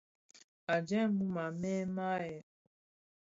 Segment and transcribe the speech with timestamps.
[0.73, 2.45] A jèm mum, a mêê maàʼyèg.